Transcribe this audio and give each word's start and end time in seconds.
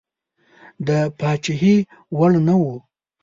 د 0.87 0.89
پاچهي 1.19 1.75
وړ 2.17 2.31
نه 2.47 2.55
وو. 2.61 2.73